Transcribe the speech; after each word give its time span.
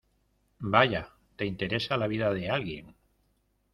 vaya, 0.75 1.03
te 1.35 1.45
interesa 1.45 1.95
la 1.95 2.07
vida 2.07 2.33
de 2.33 2.49
alguien. 2.49 2.95